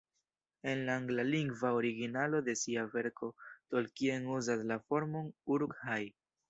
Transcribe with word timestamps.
En 0.63 0.79
la 0.87 0.95
anglalingva 1.01 1.71
originalo 1.81 2.41
de 2.49 2.55
sia 2.63 2.87
verko 2.97 3.31
Tolkien 3.69 4.29
uzas 4.41 4.69
la 4.73 4.83
formon 4.89 5.35
"uruk-hai". 5.57 6.05